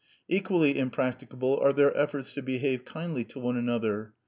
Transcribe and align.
Equally 0.27 0.79
impracticable 0.79 1.59
are 1.61 1.71
their 1.71 1.95
efforts 1.95 2.33
to 2.33 2.41
behave 2.41 2.85
kindly 2.85 3.23
to 3.25 3.39
one 3.39 3.55
another. 3.55 4.13